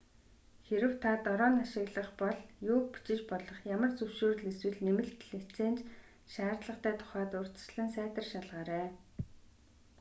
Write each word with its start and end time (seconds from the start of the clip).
хэрэв 0.67 0.93
та 1.03 1.11
дрон 1.25 1.55
ашиглах 1.65 2.09
бол 2.21 2.37
юуг 2.71 2.85
бичиж 2.93 3.19
болох 3.31 3.57
ямар 3.75 3.91
зөвшөөрөл 3.99 4.47
эсвэл 4.53 4.77
нэмэлт 4.85 5.19
лиценз 5.31 5.79
шаардлагатай 6.33 6.93
тухайд 6.99 7.31
урьдчилан 7.39 7.89
сайтар 7.95 8.25
шалгаарай 8.31 8.87